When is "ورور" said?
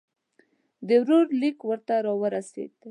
1.01-1.25